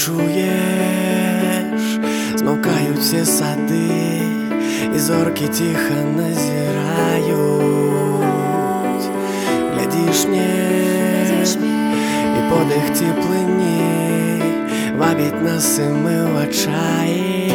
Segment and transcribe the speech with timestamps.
[0.00, 1.98] чуєш,
[2.36, 4.20] смовкають всі сади,
[4.96, 7.36] і зорки тихо назирають,
[9.74, 10.76] глядиш мне,
[12.38, 14.42] і подих теплині,
[14.98, 17.52] вабить нас і ми в очаї.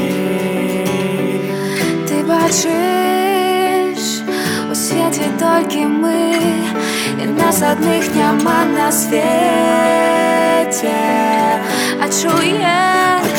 [2.08, 4.22] Ти бачиш
[4.72, 6.36] у світі тільки ми,
[7.24, 9.22] і нас одних нема на світі,
[12.01, 13.33] а чуєш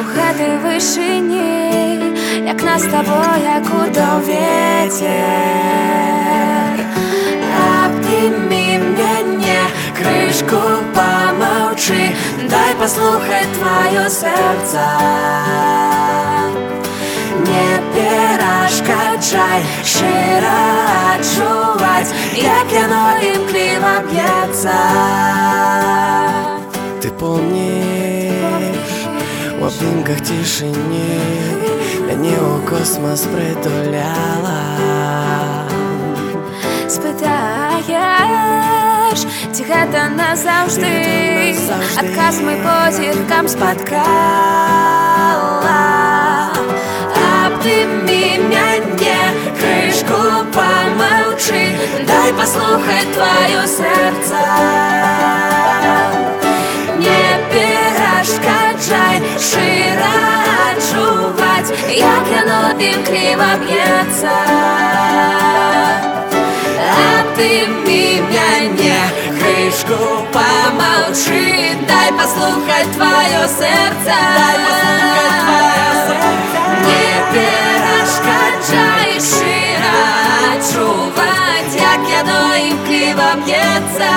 [0.00, 2.02] у хати вишині,
[2.46, 3.82] як нас з тобою, як у
[4.26, 5.42] ветер.
[7.84, 9.62] Обними меня,
[9.96, 10.60] крышку
[10.94, 12.14] помолчи,
[12.48, 14.84] дай послухать твое сердце.
[17.46, 20.60] Не перешкоджай, щиро
[21.14, 23.11] отчувать, як яно
[29.61, 31.21] у обнімках тишині,
[32.07, 34.59] Мяне у космос притуляла.
[36.87, 37.89] Спитаєш,
[39.51, 41.37] ці гэта назавжди, Ці гэта назавжди.
[41.97, 43.97] Адказ ми по зіркам спаткала.
[47.45, 49.19] Обними мяне,
[49.59, 55.50] крышку помолчи, дай послухать твое сердце.
[61.91, 64.31] як яно імкліво б'ється.
[67.19, 68.99] Обними мяне,
[69.39, 69.99] крышку
[70.33, 74.15] помолчи, дай послухать твое сердце.
[74.37, 76.47] Дай послухать твое сердце.
[76.85, 79.99] Не перешкоджай, широ
[80.51, 84.11] отчувать, як яно імкліво б'ється.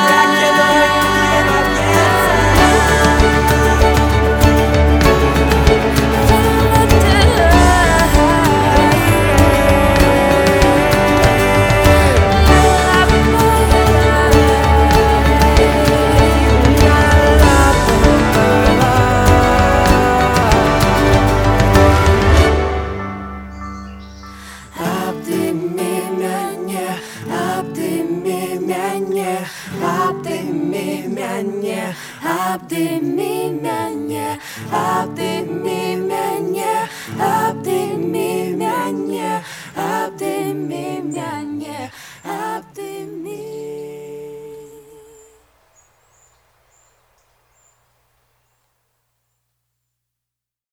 [27.59, 29.47] Обними мяне,
[29.81, 34.39] обними мяне, обними мяне,
[34.71, 34.94] обними